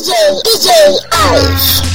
[0.00, 0.12] DJ,
[0.44, 1.89] DJ Ice.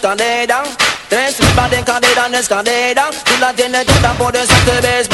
[0.00, 0.62] escandera
[1.10, 5.09] Tres mi paden cadera en escandera Tú la tienes toda por desarte, ves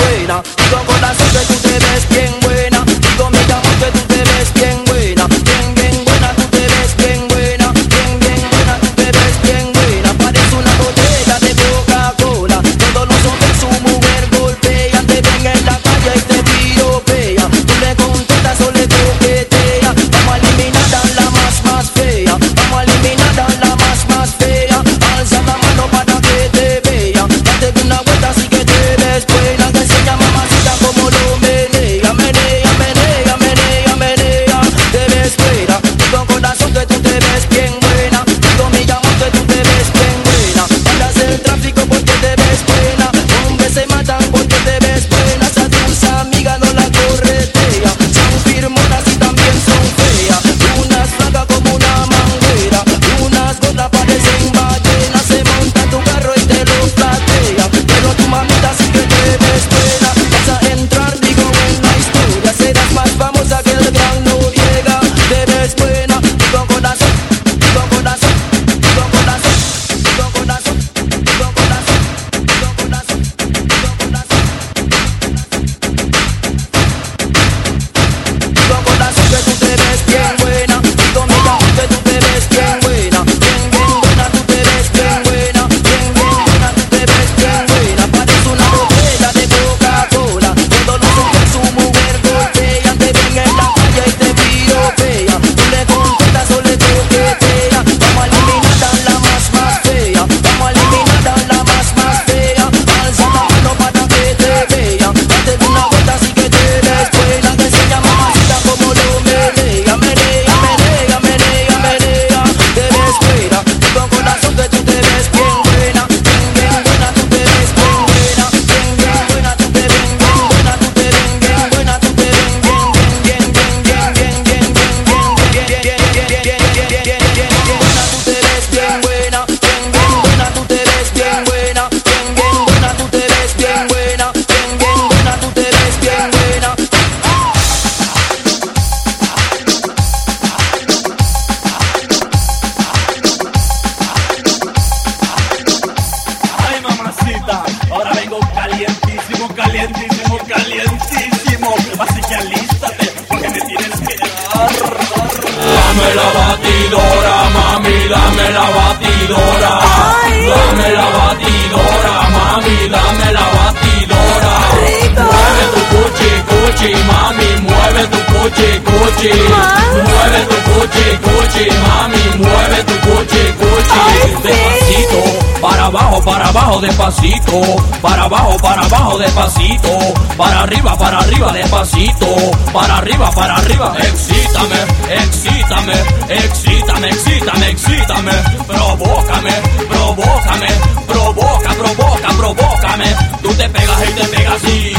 [178.03, 179.97] Para abajo, para abajo, despacito.
[180.36, 182.26] Para arriba, para arriba, despacito.
[182.72, 184.76] Para arriba, para arriba, excítame,
[185.10, 185.92] excítame,
[186.28, 188.32] excítame, excítame, excítame.
[188.66, 189.53] Provócame,
[189.88, 190.66] provócame,
[191.06, 193.04] provoca, provoca, provócame.
[193.41, 194.92] Tú te pegas y te pegas así.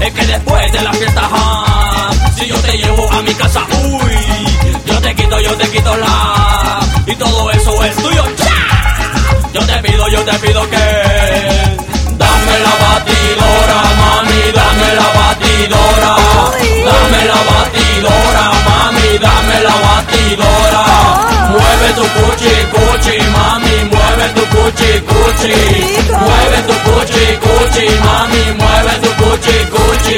[0.00, 4.76] Es que después de la fiesta, ah, si yo te llevo a mi casa, uy,
[4.86, 6.78] yo te quito, yo te quito la.
[7.04, 8.61] Y todo eso es tuyo, ¡cha!
[9.52, 10.76] Yo te pido, yo te pido que.
[12.22, 16.16] Dame la batidora, mami, dame la batidora.
[16.88, 20.82] Dame la batidora, mami, dame la batidora.
[21.50, 25.54] Mueve tu cuchi, cuchi, mami, mueve tu cuchi, cuchi.
[26.08, 30.16] Mueve tu cuchi, cuchi, mami, mueve tu cuchi, cuchi.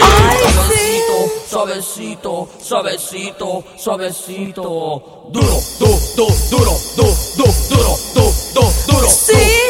[1.48, 5.28] Suavecito, suavecito, suavecito.
[5.31, 7.98] Duro, du, du, duro, du, du, duro,
[8.54, 9.63] du, du, duro, du,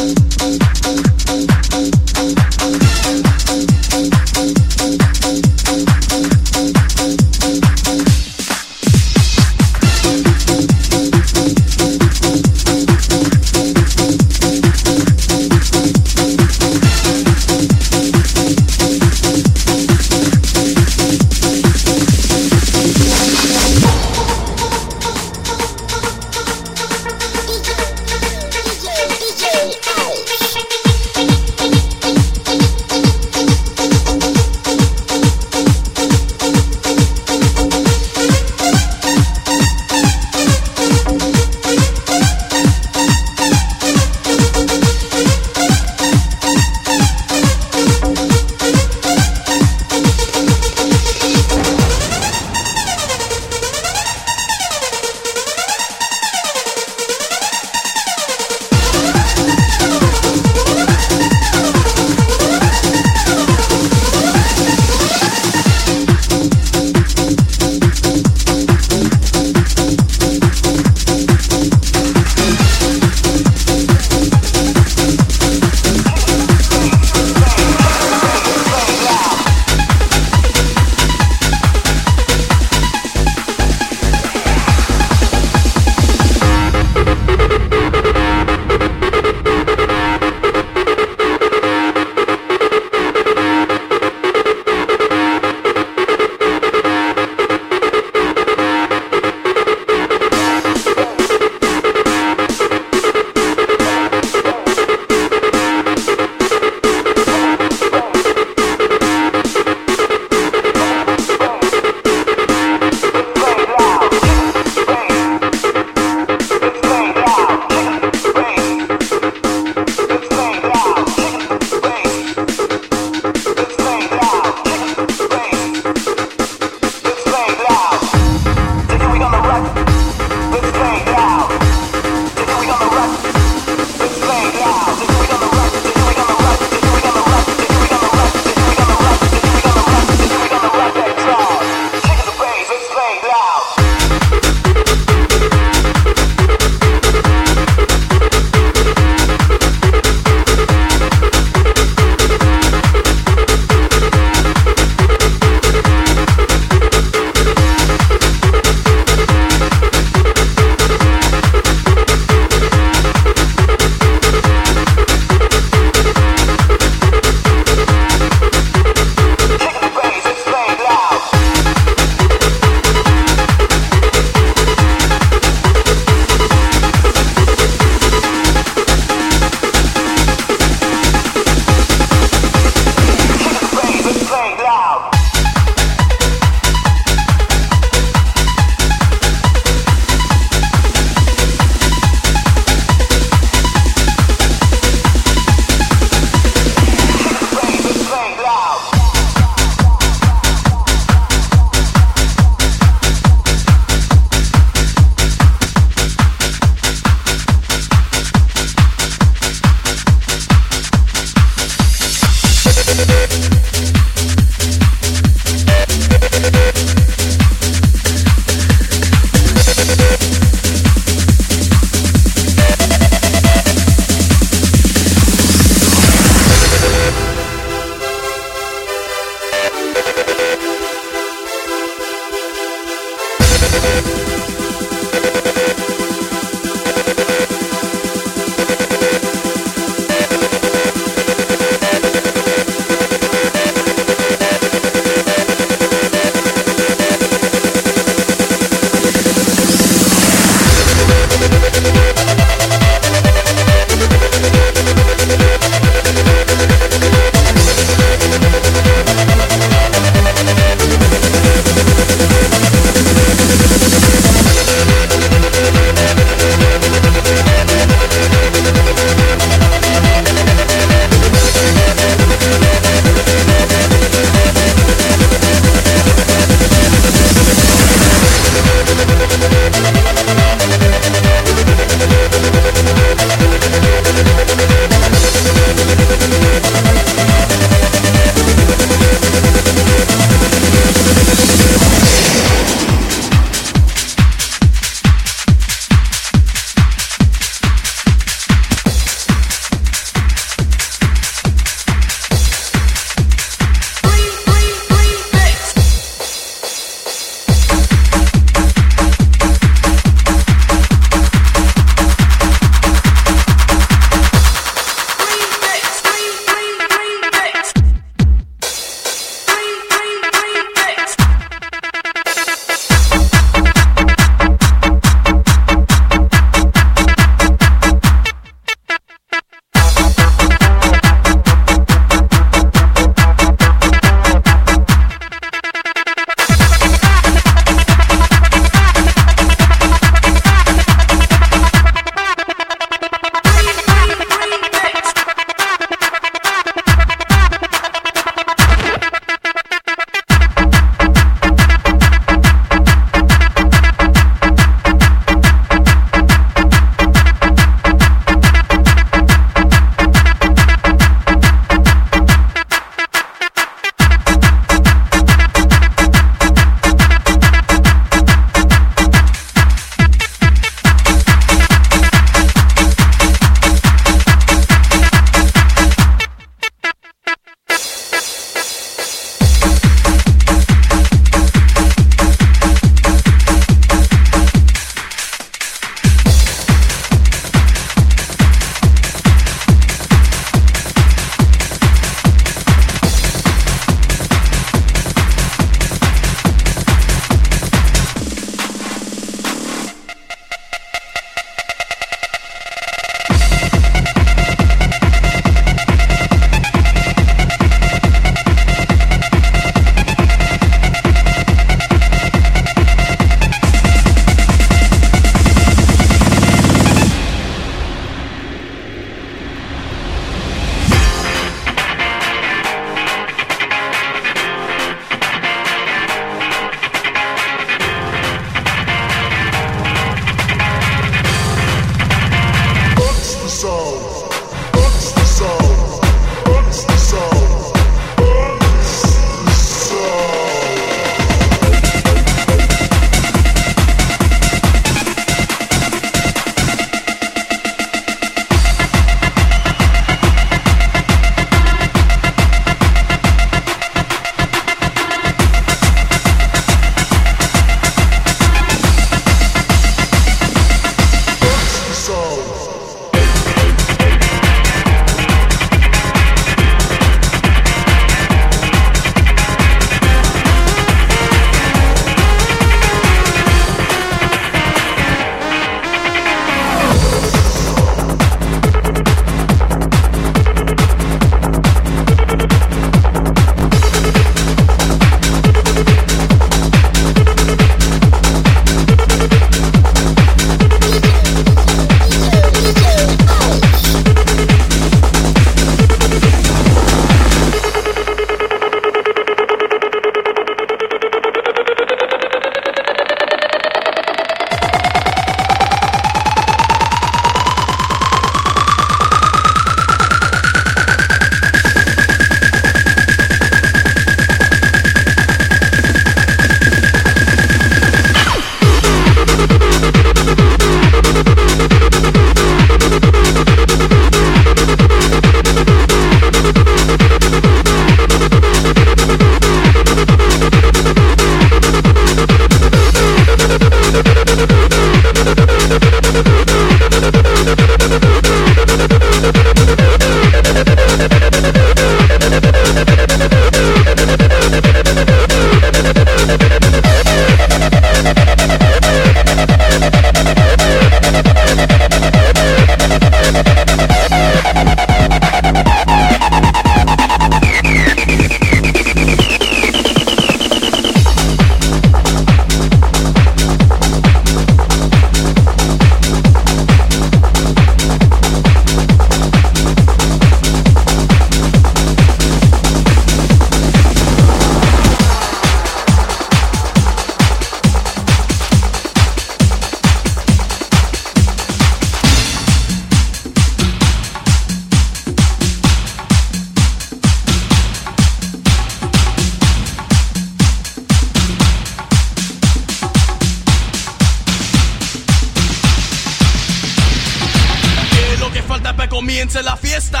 [599.14, 600.00] comience la fiesta.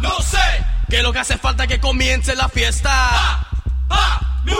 [0.00, 0.38] No sé.
[0.88, 3.44] Que lo que hace falta es que comience la fiesta.
[3.88, 4.54] Pa, new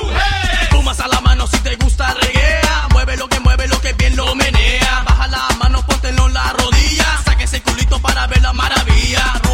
[0.98, 2.88] a la mano si te gusta reguea.
[2.90, 5.04] Mueve lo que mueve lo que bien lo menea.
[5.06, 7.22] Baja la mano, póntelo en la rodilla.
[7.24, 9.47] Saque ese culito para ver la maravilla.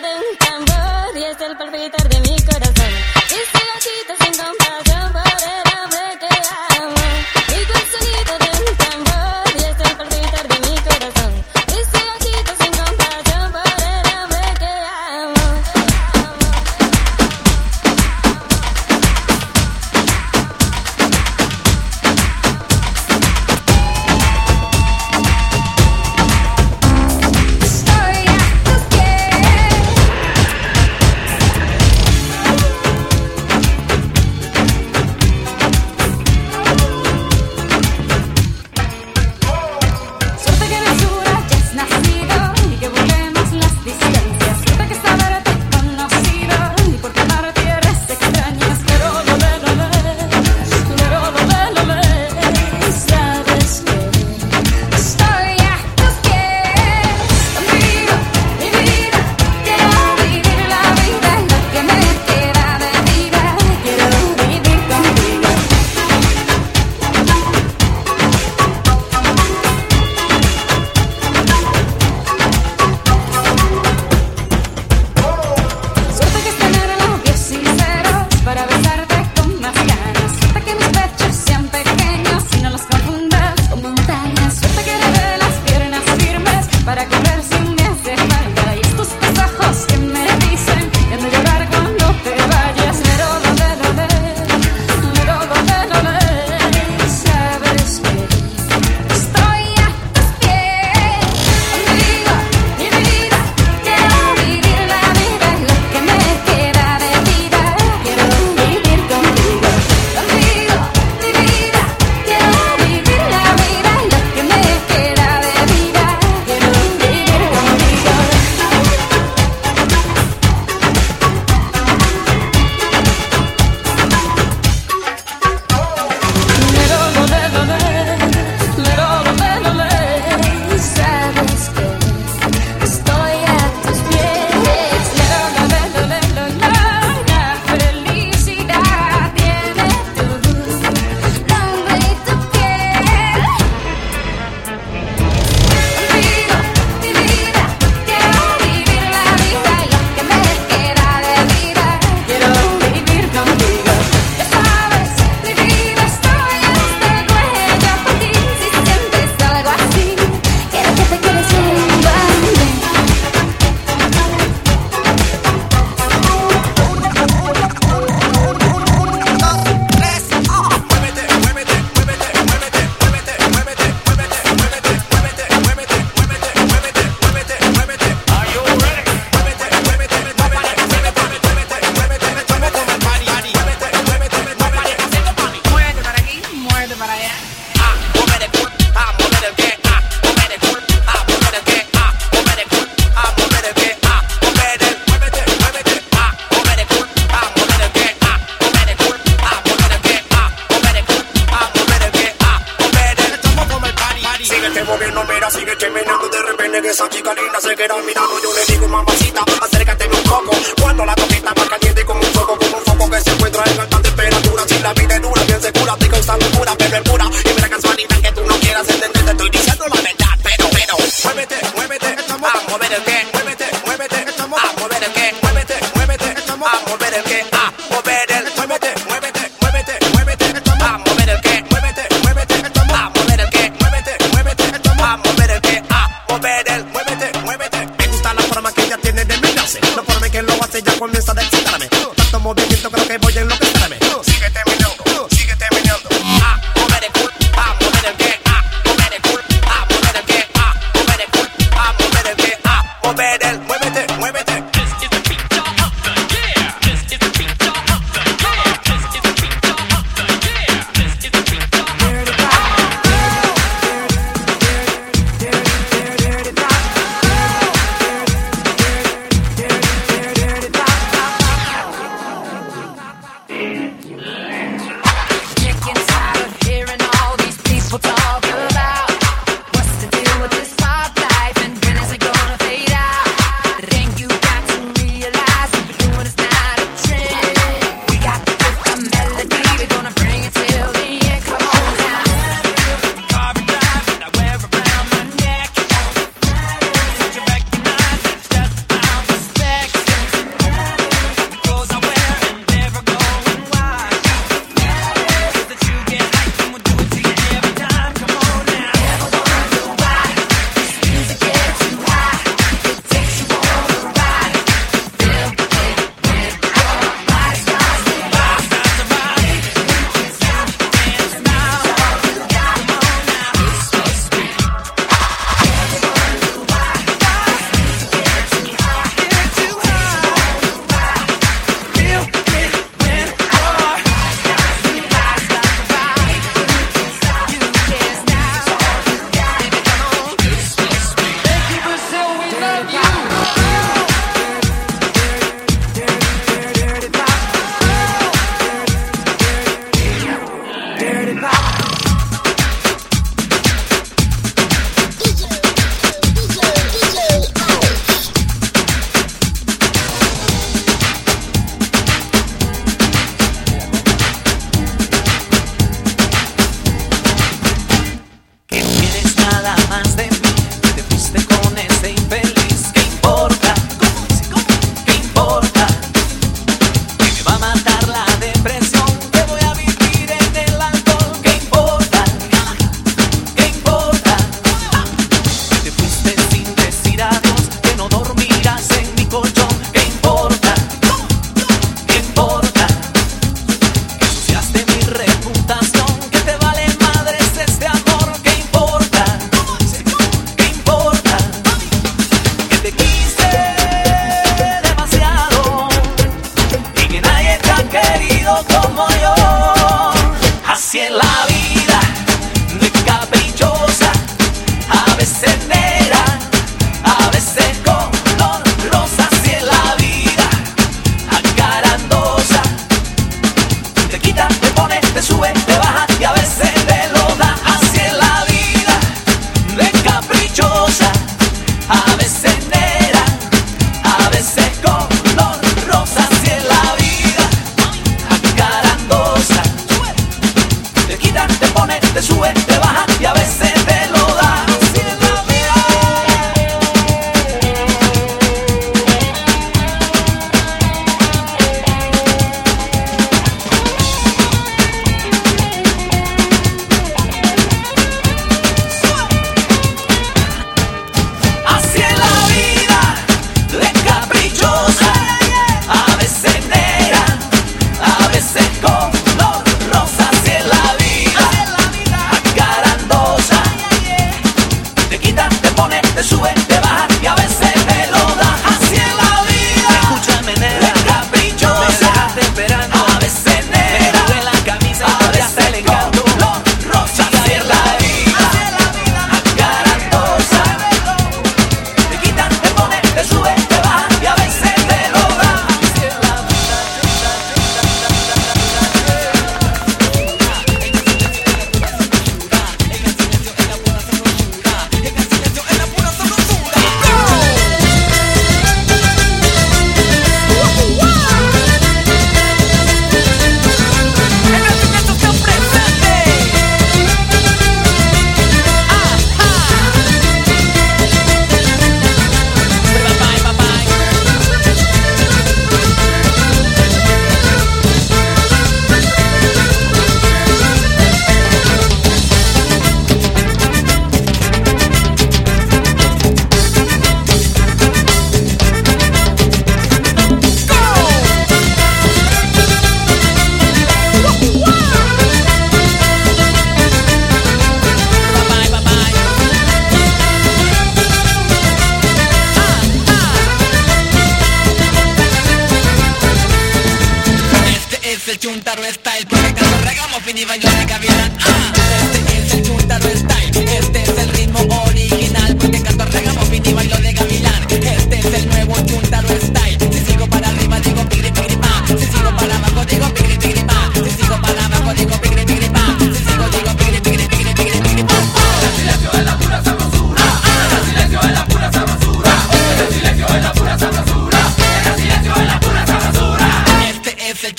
[0.00, 2.92] de un tambor y es el palpitar de mi corazón.
[3.30, 4.87] Y si agito sin compás.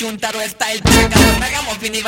[0.10, 0.82] un taro style.
[0.82, 2.02] Cabrón, hagamos fin y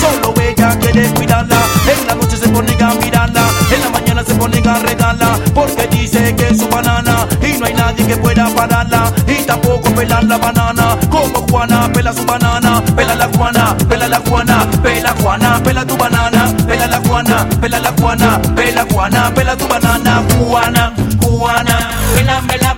[0.00, 1.56] Solo ella quiere cuidarla.
[1.92, 5.86] En la noche se pone a mirarla, en la mañana se pone a regarla, porque
[5.88, 7.26] dice que es su banana.
[7.42, 9.12] Y no hay nadie que pueda pararla.
[9.26, 10.96] Y tampoco pelar la banana.
[11.10, 15.96] Como Juana pela su banana, pela la Juana, pela la Juana, pela Juana, pela tu
[15.96, 22.58] banana, pela la Juana, pela la Juana, pela Juana, pela tu banana, Juana, Juana, pelame
[22.58, 22.77] la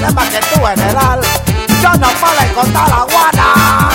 [0.00, 1.20] problema que tú, general.
[1.82, 3.90] Yo no puedo encontrar la guana.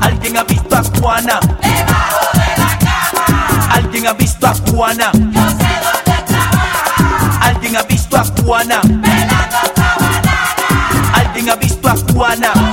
[0.00, 1.40] ¿Alguien ha visto a Juana?
[1.60, 3.74] Debajo de la cama.
[3.74, 5.10] ¿Alguien ha visto a Juana?
[5.12, 7.38] Yo sé dónde trabaja.
[7.40, 8.80] ¿Alguien ha visto a Juana?
[8.82, 11.14] Pelando esta banana.
[11.14, 12.71] ¿Alguien ha visto a Juana?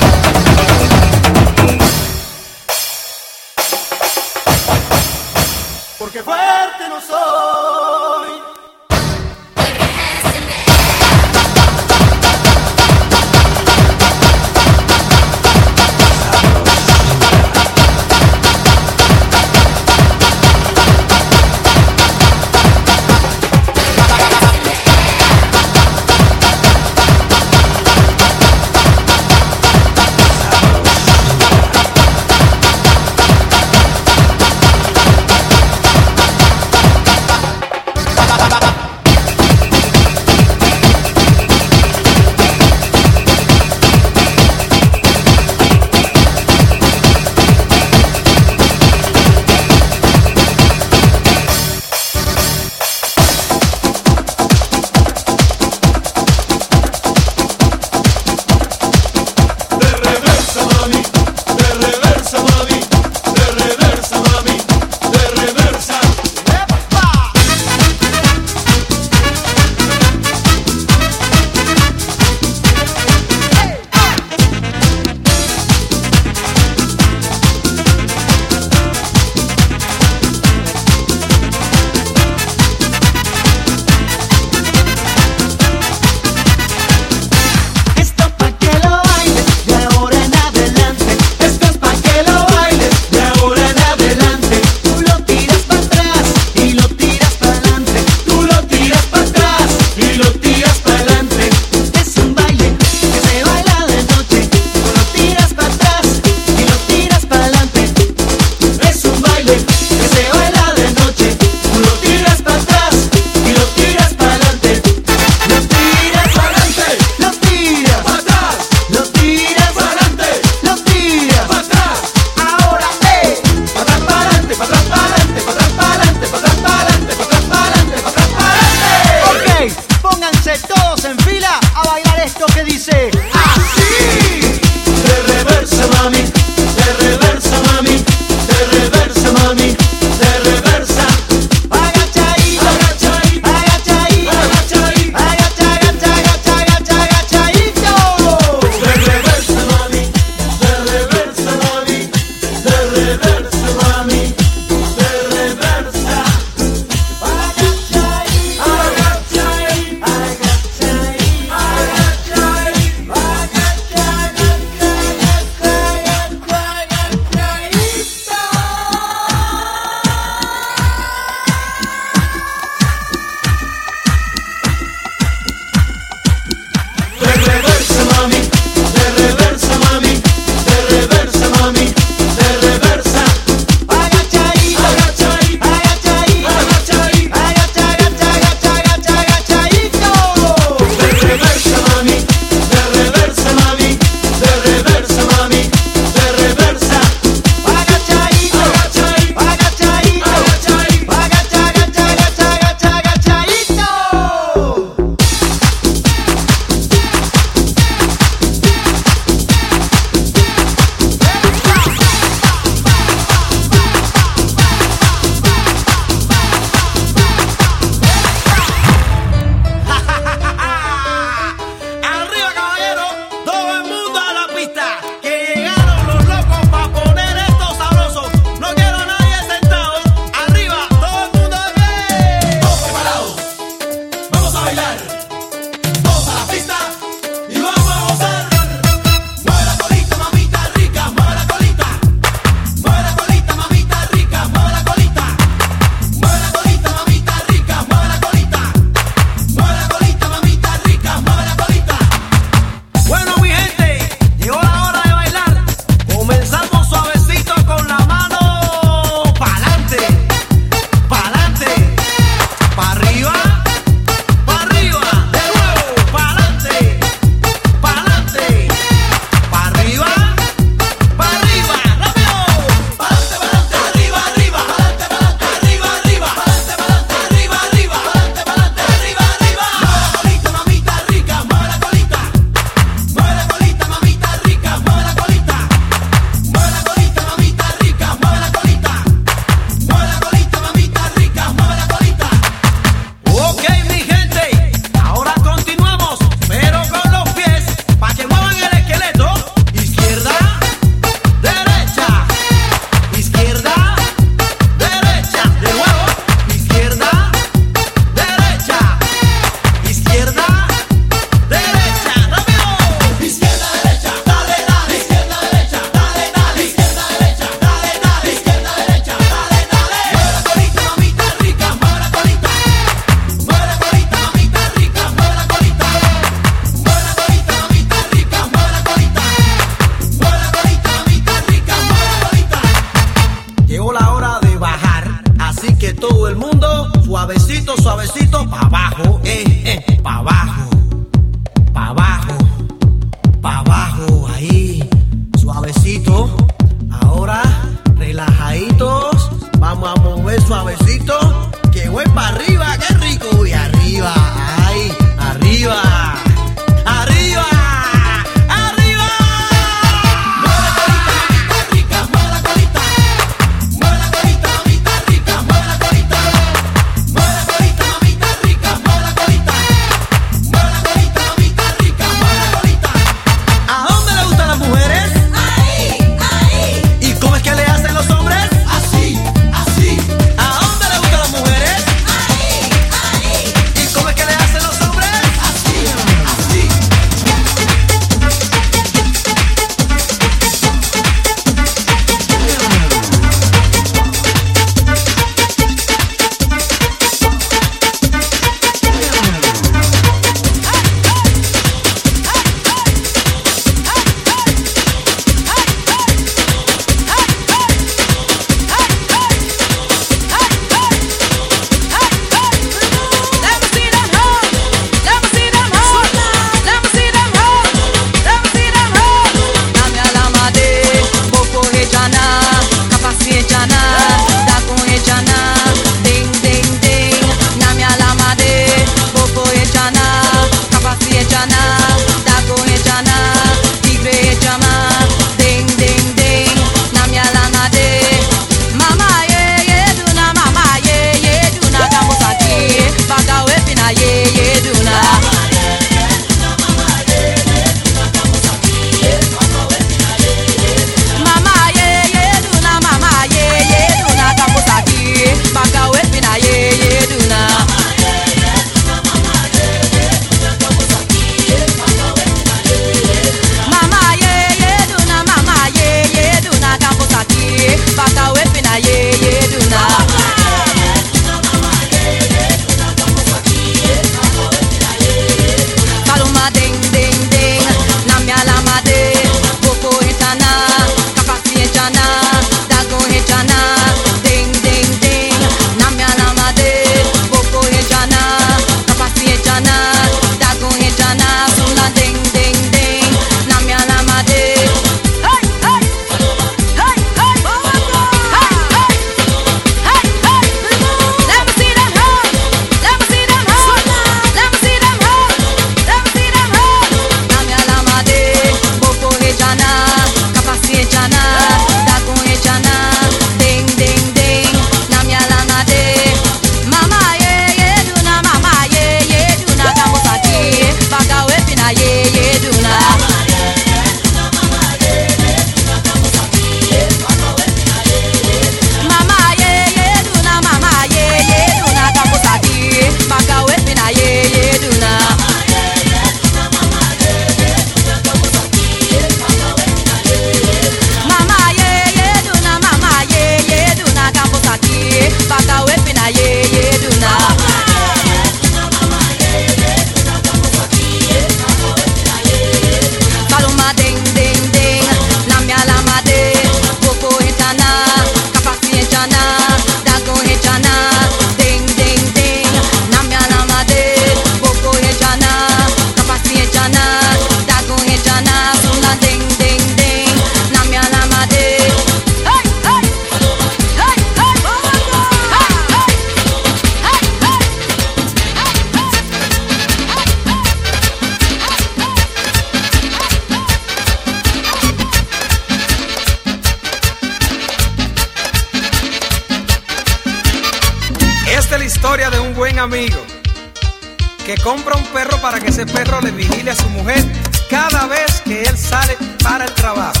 [595.66, 597.04] perro le vigile a su mujer
[597.50, 600.00] cada vez que él sale para el trabajo.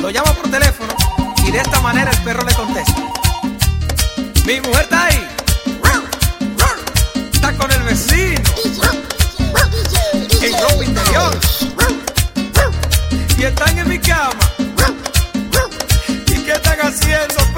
[0.00, 0.94] Lo llama por teléfono
[1.46, 3.02] y de esta manera el perro le contesta.
[4.44, 5.28] Mi mujer está ahí.
[7.32, 8.40] Está con el vecino.
[10.42, 11.38] En ropa interior.
[13.38, 14.30] Y están en mi cama.
[16.28, 17.55] ¿Y qué están haciendo?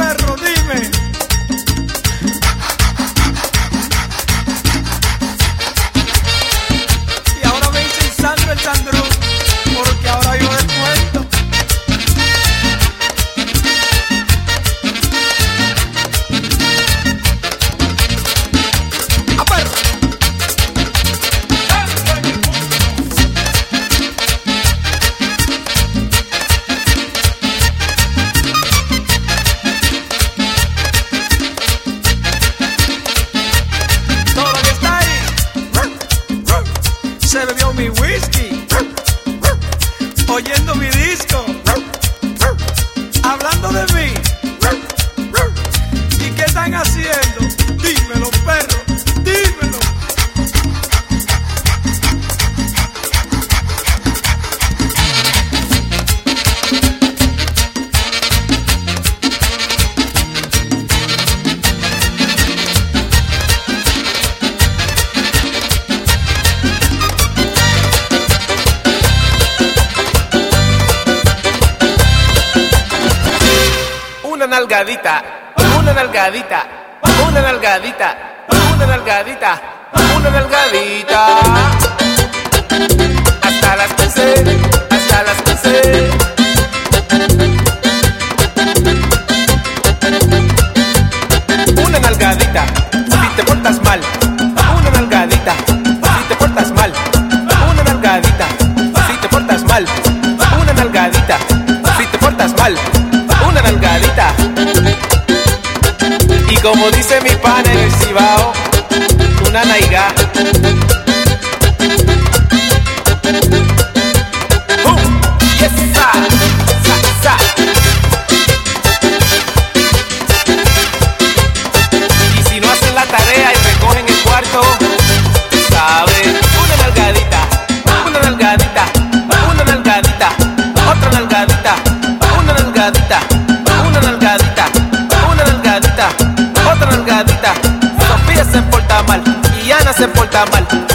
[106.62, 108.52] como dice mi pan en el Cibao,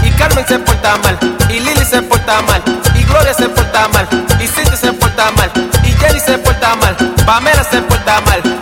[0.04, 1.18] y Carmen se porta mal,
[1.50, 2.62] y Lili se porta mal,
[2.96, 4.08] y Gloria se porta mal,
[4.40, 5.52] y Cindy se porta mal,
[5.84, 8.53] y Jenny se porta mal, Pamela se porta mal.